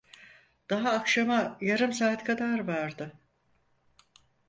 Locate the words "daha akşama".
0.69-1.57